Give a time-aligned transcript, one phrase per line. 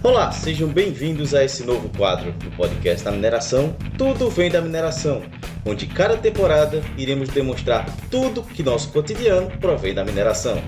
[0.00, 5.22] Olá, sejam bem-vindos a esse novo quadro do podcast da mineração Tudo Vem da Mineração,
[5.66, 10.62] onde cada temporada iremos demonstrar tudo que nosso cotidiano provém da mineração.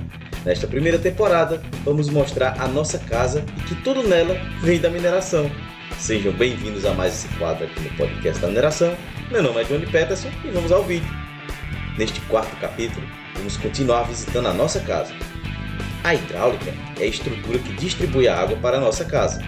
[0.44, 5.48] Nesta primeira temporada, vamos mostrar a nossa casa e que tudo nela vem da mineração.
[5.96, 8.96] Sejam bem-vindos a mais esse quadro aqui no podcast da mineração.
[9.30, 11.08] Meu nome é Johnny Peterson e vamos ao vídeo.
[11.96, 13.06] Neste quarto capítulo,
[13.36, 15.14] vamos continuar visitando a nossa casa.
[16.02, 19.42] A hidráulica é a estrutura que distribui a água para a nossa casa.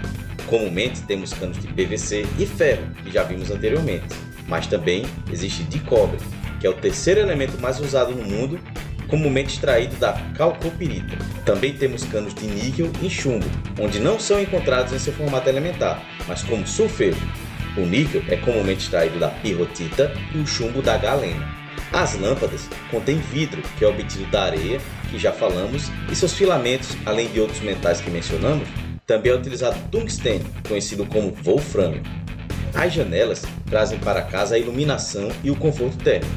[0.46, 4.14] Comumente temos canos de PVC e ferro, que já vimos anteriormente,
[4.46, 6.18] mas também existe de cobre,
[6.60, 8.60] que é o terceiro elemento mais usado no mundo,
[9.08, 11.16] comumente extraído da calcopirita.
[11.46, 13.46] Também temos canos de níquel e chumbo,
[13.80, 17.16] onde não são encontrados em seu formato elementar, mas como sulfeiro.
[17.78, 21.61] O níquel é comumente extraído da pirrotita e o chumbo da galena.
[21.92, 26.96] As lâmpadas contêm vidro, que é obtido da areia, que já falamos, e seus filamentos,
[27.04, 28.66] além de outros metais que mencionamos,
[29.06, 32.02] também é utilizado tungstênio, conhecido como wolframio.
[32.74, 36.32] As janelas trazem para casa a iluminação e o conforto térmico.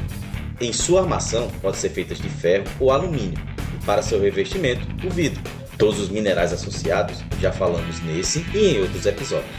[0.60, 3.38] Em sua armação pode ser feita de ferro ou alumínio,
[3.74, 5.42] e para seu revestimento, o vidro.
[5.78, 9.50] Todos os minerais associados já falamos nesse e em outros episódios.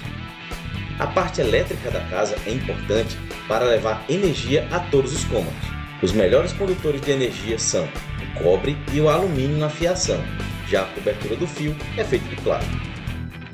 [1.00, 3.16] A parte elétrica da casa é importante
[3.48, 5.54] para levar energia a todos os cômodos.
[6.02, 10.20] Os melhores condutores de energia são o cobre e o alumínio na fiação,
[10.67, 12.78] já a cobertura do fio é feita de plástico.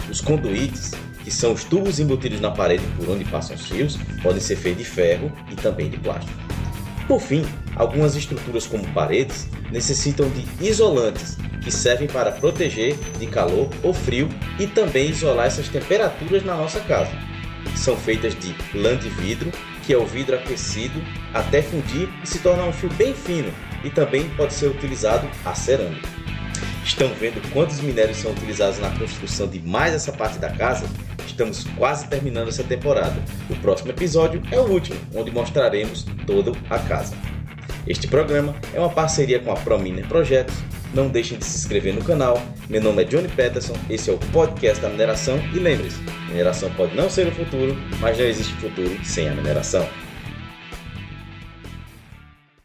[0.09, 0.91] Os conduítes,
[1.23, 4.83] que são os tubos embutidos na parede por onde passam os fios, podem ser feitos
[4.83, 6.37] de ferro e também de plástico.
[7.07, 13.69] Por fim, algumas estruturas como paredes necessitam de isolantes, que servem para proteger de calor
[13.83, 17.32] ou frio e também isolar essas temperaturas na nossa casa.
[17.75, 19.51] São feitas de lã de vidro
[19.83, 21.01] que é o vidro aquecido
[21.33, 23.51] até fundir e se tornar um fio bem fino,
[23.83, 26.07] e também pode ser utilizado a cerâmica.
[26.83, 30.85] Estão vendo quantos minérios são utilizados na construção de mais essa parte da casa?
[31.25, 33.21] Estamos quase terminando essa temporada.
[33.49, 37.15] O próximo episódio é o último, onde mostraremos toda a casa.
[37.87, 40.55] Este programa é uma parceria com a Prominer Projetos.
[40.93, 42.39] Não deixem de se inscrever no canal.
[42.69, 45.99] Meu nome é Johnny Peterson, esse é o podcast da mineração e lembre-se,
[46.29, 49.87] mineração pode não ser o futuro, mas não existe futuro sem a mineração.